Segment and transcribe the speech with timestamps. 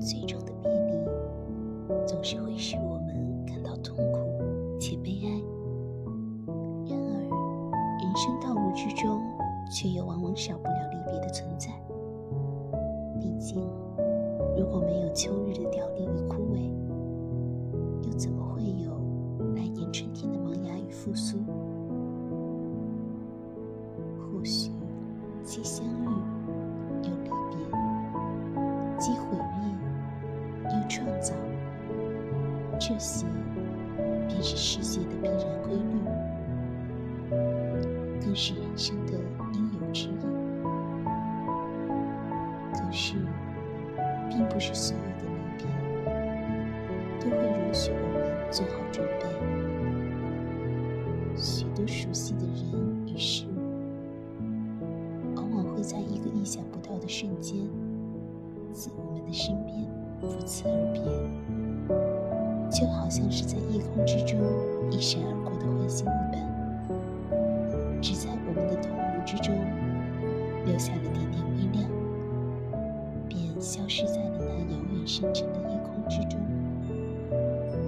[0.00, 0.92] 最终的别离
[2.06, 4.18] 总是会使我们感到痛苦
[4.80, 5.28] 且悲哀。
[6.88, 7.12] 然而，
[8.02, 9.20] 人生道路之中，
[9.70, 11.68] 却又往往少不了离别的存在。
[13.20, 13.62] 毕竟，
[14.56, 16.72] 如果没有秋日的凋零与枯萎，
[18.06, 18.90] 又怎么会有
[19.54, 21.36] 来年春天的萌芽与复苏？
[24.18, 24.70] 或许，
[25.44, 26.08] 既相遇
[32.80, 33.26] 这些
[34.26, 36.00] 便是世界的必然规律，
[38.24, 39.12] 更是人生的
[39.52, 40.16] 应有之义。
[42.72, 43.16] 可是，
[44.30, 45.66] 并不是所有的离别
[47.20, 49.28] 都会允许我们做好准备。
[51.36, 53.60] 许多熟悉的人与事物，
[55.36, 57.58] 往往会在一个意想不到的瞬间，
[58.72, 59.86] 自我们的身边
[60.18, 61.02] 不辞而别，
[62.70, 64.38] 就好像是在夜空之中
[64.90, 66.40] 一闪而过的彗星一般，
[68.00, 69.52] 只在我们的瞳目之中
[70.64, 71.90] 留下了点点微亮，
[73.28, 75.69] 便消失在了那遥远深沉的夜。